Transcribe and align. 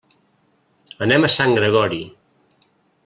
Anem 1.07 1.27
a 1.27 1.31
Sant 1.35 1.53
Gregori. 1.59 2.03